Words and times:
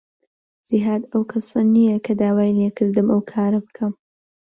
جیهاد 0.67 1.01
ئەو 1.11 1.23
کەسە 1.31 1.59
نییە 1.73 1.97
کە 2.05 2.13
داوای 2.19 2.55
لێ 2.57 2.69
کردم 2.77 3.07
ئەو 3.13 3.21
کارە 3.31 3.59
بکەم. 3.65 3.93